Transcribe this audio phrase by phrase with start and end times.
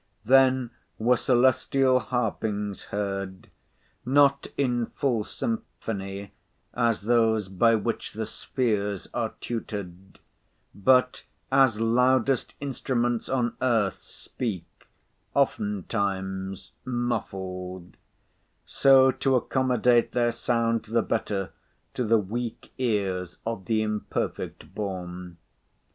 [0.25, 3.51] Then were celestial harpings heard,
[4.03, 6.31] not in full symphony
[6.73, 10.17] as those by which the spheres are tutored;
[10.73, 14.87] but, as loudest instruments on earth speak
[15.35, 17.95] oftentimes, muffled;
[18.65, 21.51] so to accommodate their sound the better
[21.93, 25.37] to the weak ears of the imperfect born.